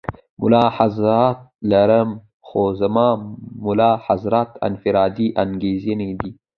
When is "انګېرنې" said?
5.43-6.11